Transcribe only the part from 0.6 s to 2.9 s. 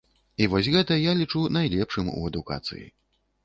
гэта я лічу найлепшым у адукацыі.